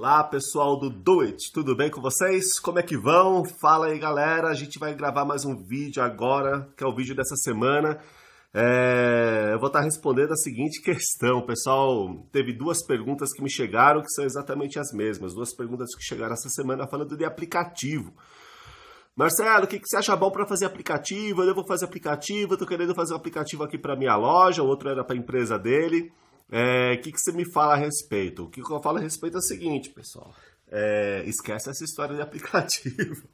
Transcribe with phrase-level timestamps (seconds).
[0.00, 2.58] Olá pessoal do Do It, tudo bem com vocês?
[2.58, 3.44] Como é que vão?
[3.60, 7.14] Fala aí galera, a gente vai gravar mais um vídeo agora, que é o vídeo
[7.14, 8.00] dessa semana.
[8.54, 9.50] É...
[9.52, 12.26] Eu vou estar respondendo a seguinte questão, pessoal.
[12.32, 16.32] Teve duas perguntas que me chegaram que são exatamente as mesmas, duas perguntas que chegaram
[16.32, 18.10] essa semana falando de aplicativo.
[19.14, 21.42] Marcelo, o que, você acha bom para fazer aplicativo?
[21.42, 24.88] Eu vou fazer aplicativo, tô querendo fazer um aplicativo aqui para minha loja, o outro
[24.88, 26.10] era para a empresa dele.
[26.50, 28.44] É, o que, que você me fala a respeito?
[28.44, 30.34] O que, eu falo a respeito é o seguinte, pessoal.
[30.70, 33.28] É, esquece essa história de aplicativo.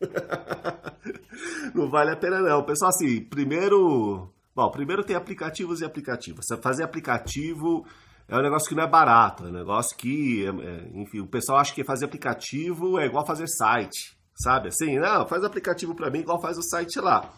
[1.75, 2.63] não vale a pena não.
[2.63, 4.31] Pessoal, assim, primeiro...
[4.55, 6.47] Bom, primeiro tem aplicativos e aplicativos.
[6.63, 7.87] Fazer aplicativo
[8.29, 9.45] é um negócio que não é barato.
[9.45, 13.27] É um negócio que, é, é, enfim, o pessoal acha que fazer aplicativo é igual
[13.27, 14.17] fazer site.
[14.35, 14.99] Sabe assim?
[14.99, 17.33] Não, faz aplicativo para mim igual faz o site lá.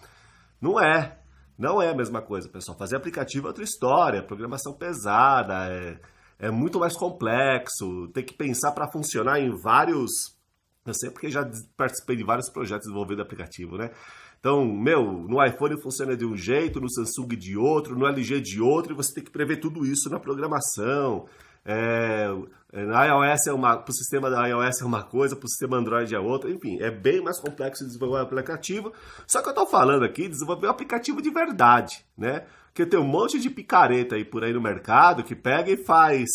[0.60, 1.18] Não é.
[1.58, 2.78] Não é a mesma coisa, pessoal.
[2.78, 5.98] Fazer aplicativo é outra história, programação pesada, é,
[6.38, 10.38] é muito mais complexo, tem que pensar para funcionar em vários.
[10.86, 13.90] Eu sei porque já participei de vários projetos envolvendo aplicativo, né?
[14.38, 18.60] Então, meu, no iPhone funciona de um jeito, no Samsung de outro, no LG de
[18.60, 21.26] outro, e você tem que prever tudo isso na programação.
[21.70, 22.26] É,
[22.72, 25.48] é, na iOS é uma, para o sistema da iOS é uma coisa, para o
[25.50, 28.90] sistema Android é outra, enfim, é bem mais complexo desenvolver um aplicativo.
[29.26, 32.46] Só que eu estou falando aqui de desenvolver um aplicativo de verdade, né?
[32.68, 36.30] Porque tem um monte de picareta aí por aí no mercado que pega e faz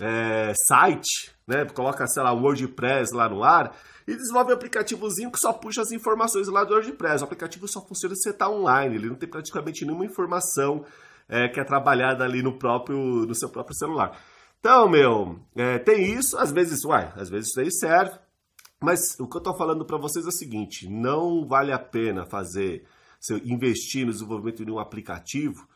[0.00, 1.64] é, site, né?
[1.66, 3.76] Coloca, sei lá, WordPress lá no ar
[4.08, 7.22] e desenvolve um aplicativozinho que só puxa as informações lá do WordPress.
[7.22, 10.84] O aplicativo só funciona se você está online, ele não tem praticamente nenhuma informação
[11.28, 14.18] é, que é trabalhada ali no próprio, no seu próprio celular.
[14.64, 18.18] Então, meu, é, tem isso, às vezes, uai, às vezes isso aí serve,
[18.80, 22.24] mas o que eu estou falando para vocês é o seguinte, não vale a pena
[22.24, 22.82] fazer,
[23.44, 25.68] investir no desenvolvimento de um aplicativo,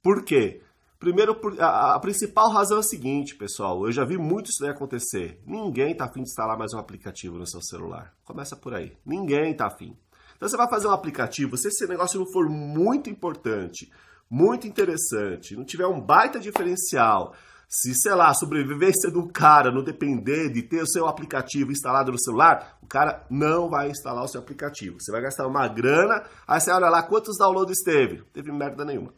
[0.00, 0.62] por quê?
[0.96, 4.70] Primeiro, a, a, principal razão é a seguinte, pessoal, eu já vi muito isso daí
[4.70, 8.96] acontecer, ninguém está afim de instalar mais um aplicativo no seu celular, começa por aí,
[9.04, 9.96] ninguém está afim.
[10.36, 13.90] Então você vai fazer um aplicativo, se esse negócio não for muito importante,
[14.30, 17.34] muito interessante, não tiver um baita diferencial,
[17.68, 22.12] se, sei lá, a sobrevivência do cara não depender de ter o seu aplicativo instalado
[22.12, 24.98] no celular, o cara não vai instalar o seu aplicativo.
[25.00, 28.22] Você vai gastar uma grana, aí você olha lá quantos downloads teve.
[28.32, 29.12] Teve merda nenhuma.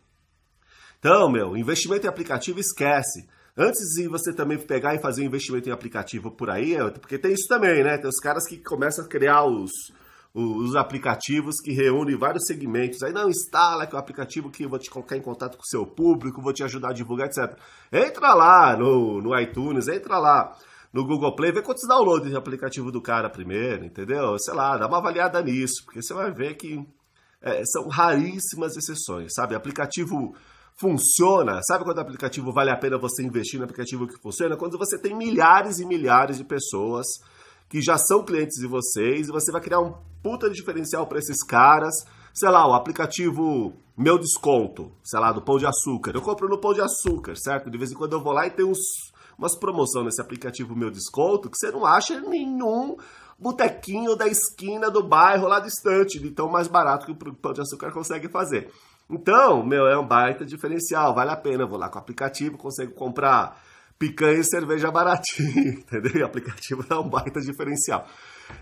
[0.98, 3.28] Então, meu, investimento em aplicativo esquece.
[3.56, 7.18] Antes de você também pegar e fazer um investimento em aplicativo por aí, é, porque
[7.18, 7.98] tem isso também, né?
[7.98, 9.70] Tem os caras que começam a criar os,
[10.34, 13.02] os aplicativos que reúnem vários segmentos.
[13.02, 15.62] Aí não instala que é o aplicativo que eu vou te colocar em contato com
[15.62, 17.58] o seu público, vou te ajudar a divulgar, etc.
[17.92, 20.54] Entra lá no, no iTunes, entra lá
[20.92, 24.38] no Google Play, vê quantos downloads de aplicativo do cara primeiro, entendeu?
[24.38, 26.86] Sei lá, dá uma avaliada nisso, porque você vai ver que
[27.42, 29.54] é, são raríssimas exceções, sabe?
[29.54, 30.34] Aplicativo
[30.76, 34.56] funciona, sabe quando o aplicativo vale a pena você investir no aplicativo que funciona?
[34.56, 37.06] Quando você tem milhares e milhares de pessoas
[37.68, 41.42] que já são clientes de vocês e você vai criar um puta diferencial para esses
[41.44, 41.94] caras.
[42.32, 46.12] Sei lá, o aplicativo Meu Desconto, sei lá, do Pão de Açúcar.
[46.14, 47.70] Eu compro no Pão de Açúcar, certo?
[47.70, 48.78] De vez em quando eu vou lá e tem uns,
[49.36, 52.96] umas promoções nesse aplicativo Meu Desconto que você não acha nenhum
[53.38, 57.60] botequinho da esquina do bairro lá distante, de tão mais barato que o Pão de
[57.60, 58.70] Açúcar consegue fazer.
[59.10, 61.62] Então, meu, é um baita diferencial, vale a pena.
[61.64, 63.58] Eu vou lá com o aplicativo, consigo comprar
[63.98, 66.12] picanha e cerveja baratinho, entendeu?
[66.14, 68.06] E o aplicativo dá um baita diferencial.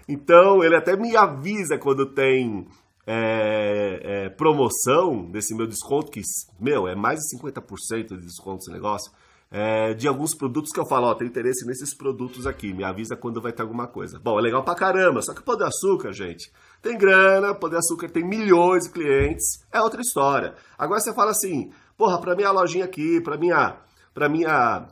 [0.08, 2.66] Então, ele até me avisa quando tem
[3.06, 6.22] é, é, promoção desse meu desconto, que,
[6.58, 9.12] meu, é mais de 50% de desconto esse negócio,
[9.48, 13.16] é, de alguns produtos que eu falo, ó, tem interesse nesses produtos aqui, me avisa
[13.16, 14.19] quando vai ter alguma coisa.
[14.19, 16.50] Bom, é legal pra caramba, só que o Pão de Açúcar, gente,
[16.82, 20.54] tem grana, Pão de Açúcar tem milhões de clientes, é outra história.
[20.76, 23.76] Agora você fala assim, porra, pra minha lojinha aqui, pra minha,
[24.12, 24.88] pra minha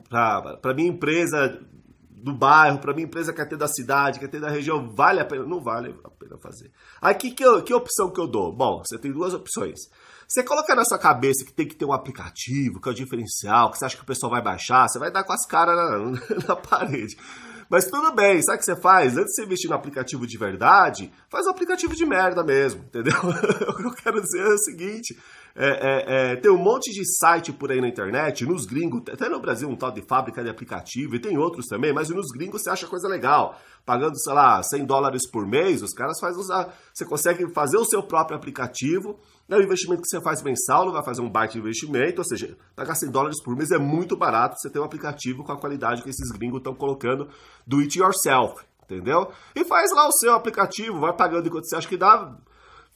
[0.00, 1.60] para minha empresa
[2.22, 5.24] do bairro, para minha empresa quer ter da cidade, quer ter da região, vale a
[5.24, 5.44] pena?
[5.44, 6.70] Não vale a pena fazer.
[7.00, 8.52] Aí que, que, que opção que eu dou?
[8.52, 9.78] Bom, você tem duas opções.
[10.26, 13.70] Você coloca na sua cabeça que tem que ter um aplicativo, que é o diferencial,
[13.70, 16.48] que você acha que o pessoal vai baixar, você vai dar com as caras na,
[16.48, 17.16] na parede.
[17.70, 19.16] Mas tudo bem, sabe o que você faz?
[19.16, 23.14] Antes de você investir no aplicativo de verdade, faz um aplicativo de merda mesmo, entendeu?
[23.22, 25.18] o que eu quero dizer é o seguinte:
[25.60, 29.28] é, é, é, tem um monte de site por aí na internet, nos gringos, até
[29.28, 32.62] no Brasil um tal de fábrica de aplicativo, e tem outros também, mas nos gringos
[32.62, 33.58] você acha coisa legal.
[33.84, 36.72] Pagando, sei lá, 100 dólares por mês, os caras fazem usar.
[36.94, 39.18] Você consegue fazer o seu próprio aplicativo,
[39.48, 42.56] é o investimento que você faz mensal, não vai fazer um baita investimento, ou seja,
[42.76, 46.04] pagar 100 dólares por mês é muito barato você ter um aplicativo com a qualidade
[46.04, 47.28] que esses gringos estão colocando
[47.66, 49.32] do it yourself, entendeu?
[49.56, 52.32] E faz lá o seu aplicativo, vai pagando enquanto você acha que dá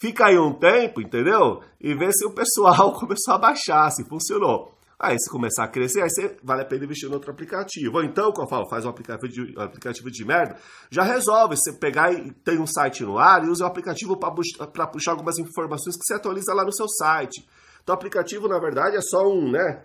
[0.03, 1.63] Fica aí um tempo, entendeu?
[1.81, 4.75] E vê se o pessoal começou a baixar, se funcionou.
[4.99, 7.99] Aí se começar a crescer, aí você vale a pena investir em outro aplicativo.
[7.99, 10.57] Ou então, como eu falo, faz um aplicativo de, um aplicativo de merda,
[10.91, 11.57] já resolve.
[11.57, 15.39] Você pegar e tem um site no ar e usa o aplicativo para puxar algumas
[15.39, 17.49] informações que você atualiza lá no seu site.
[17.81, 19.85] Então o aplicativo, na verdade, é só um, né?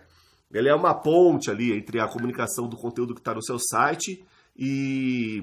[0.52, 4.24] Ele é uma ponte ali entre a comunicação do conteúdo que está no seu site
[4.56, 5.40] e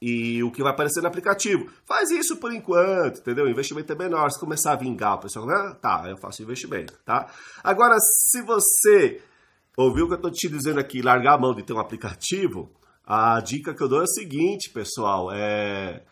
[0.00, 1.70] e o que vai aparecer no aplicativo.
[1.84, 3.44] Faz isso por enquanto, entendeu?
[3.44, 4.30] O investimento é menor.
[4.30, 7.30] Se começar a vingar, o pessoal, ah, tá, eu faço investimento, tá?
[7.62, 9.20] Agora, se você
[9.76, 12.70] ouviu o que eu estou te dizendo aqui, largar a mão de ter um aplicativo,
[13.04, 16.04] a dica que eu dou é o seguinte, pessoal, é...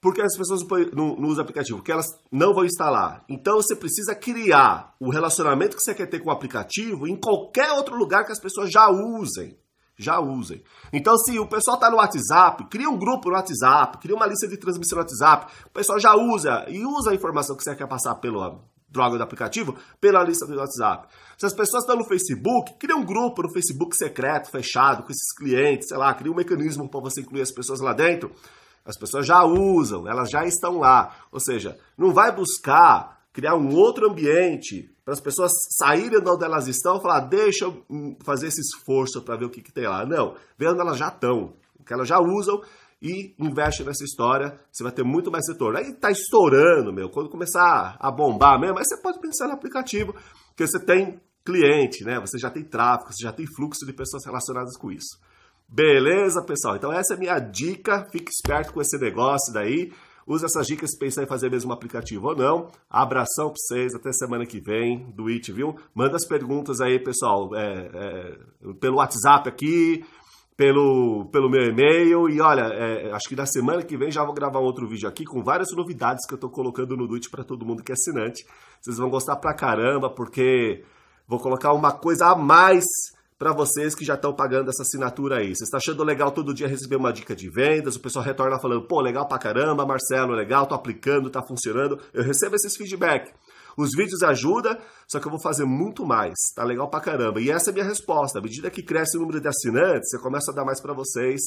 [0.00, 0.62] Por que as pessoas
[0.92, 1.78] não, não usam aplicativo?
[1.78, 3.24] Porque elas não vão instalar.
[3.28, 7.70] Então você precisa criar o relacionamento que você quer ter com o aplicativo em qualquer
[7.70, 9.56] outro lugar que as pessoas já usem
[10.02, 10.62] já usem.
[10.92, 14.48] Então, se o pessoal está no WhatsApp, cria um grupo no WhatsApp, cria uma lista
[14.48, 17.86] de transmissão no WhatsApp, o pessoal já usa e usa a informação que você quer
[17.86, 18.60] passar pela
[18.92, 21.08] droga do aplicativo pela lista do WhatsApp.
[21.38, 25.32] Se as pessoas estão no Facebook, cria um grupo no Facebook secreto, fechado, com esses
[25.34, 28.30] clientes, sei lá, cria um mecanismo para você incluir as pessoas lá dentro.
[28.84, 31.14] As pessoas já usam, elas já estão lá.
[31.30, 36.44] Ou seja, não vai buscar criar um outro ambiente para as pessoas saírem de onde
[36.44, 37.84] elas estão e falar, deixa eu
[38.24, 40.06] fazer esse esforço para ver o que, que tem lá.
[40.06, 42.60] Não, vê onde elas já estão, o que elas já usam
[43.02, 45.76] e investe nessa história, você vai ter muito mais retorno.
[45.76, 50.14] Aí tá estourando, meu, quando começar a bombar mesmo, aí você pode pensar no aplicativo,
[50.50, 52.20] porque você tem cliente, né?
[52.20, 55.18] Você já tem tráfego, você já tem fluxo de pessoas relacionadas com isso.
[55.68, 56.76] Beleza, pessoal?
[56.76, 59.92] Então essa é a minha dica, fique esperto com esse negócio daí.
[60.26, 62.68] Usa essas dicas se pensar em fazer mesmo um aplicativo ou não.
[62.88, 65.76] Abração para vocês, até semana que vem do It, viu?
[65.94, 68.38] Manda as perguntas aí, pessoal, é, é,
[68.80, 70.04] pelo WhatsApp aqui,
[70.56, 72.28] pelo, pelo meu e-mail.
[72.28, 75.08] E olha, é, acho que na semana que vem já vou gravar um outro vídeo
[75.08, 77.94] aqui com várias novidades que eu estou colocando no Duit para todo mundo que é
[77.94, 78.44] assinante.
[78.80, 80.84] Vocês vão gostar pra caramba, porque
[81.26, 82.84] vou colocar uma coisa a mais
[83.42, 85.52] para vocês que já estão pagando essa assinatura aí.
[85.52, 88.86] Você está achando legal todo dia receber uma dica de vendas, o pessoal retorna falando,
[88.86, 91.98] pô, legal pra caramba, Marcelo, legal, tô aplicando, tá funcionando.
[92.14, 93.32] Eu recebo esses feedback.
[93.76, 94.78] Os vídeos ajudam,
[95.08, 97.40] só que eu vou fazer muito mais, tá legal pra caramba.
[97.40, 98.38] E essa é a minha resposta.
[98.38, 101.40] À medida que cresce o número de assinantes, você começa a dar mais para vocês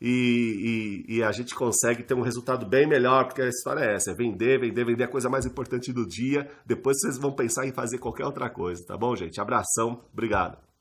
[0.00, 3.96] e, e, e, a gente consegue ter um resultado bem melhor, porque a história é
[3.96, 6.50] essa, é vender, vender, vender é a coisa mais importante do dia.
[6.64, 9.38] Depois vocês vão pensar em fazer qualquer outra coisa, tá bom, gente?
[9.38, 10.71] Abração, obrigado.